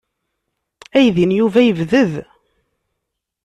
Aydi 0.97 1.25
n 1.29 1.35
Yuba 1.37 1.59
yebded. 1.65 2.13